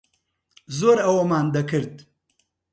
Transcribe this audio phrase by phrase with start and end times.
[0.77, 1.95] زۆر ئەوەمان دەکرد.